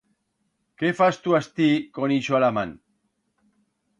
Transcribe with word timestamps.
Qué 0.81 0.89
fas 1.01 1.19
tú 1.25 1.35
astí 1.41 1.67
con 1.97 2.15
ixo 2.17 2.37
a 2.37 2.41
la 2.45 2.51
man? 2.59 2.75